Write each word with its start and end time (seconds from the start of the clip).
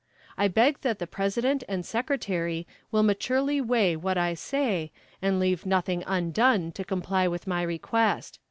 I 0.35 0.47
beg 0.47 0.81
that 0.81 0.97
the 0.97 1.05
President 1.05 1.63
and 1.69 1.85
Secretary 1.85 2.65
will 2.89 3.03
maturely 3.03 3.61
weigh 3.61 3.95
what 3.95 4.17
I 4.17 4.33
say, 4.33 4.91
and 5.21 5.39
leave 5.39 5.63
nothing 5.63 6.03
undone 6.07 6.71
to 6.71 6.83
comply 6.83 7.27
with 7.27 7.45
my 7.45 7.61
request. 7.61 8.39